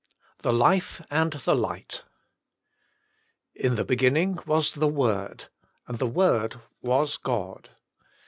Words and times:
XIX 0.01 0.41
THE 0.41 0.53
LIFE 0.53 1.01
AND 1.11 1.33
THE 1.33 1.53
LIGHT 1.53 2.03
"In 3.53 3.75
the 3.75 3.85
beginning 3.85 4.39
was 4.47 4.73
the 4.73 4.87
Word. 4.87 5.49
And 5.85 5.99
the 5.99 6.07
Word 6.07 6.59
was 6.81 7.17
God. 7.17 7.69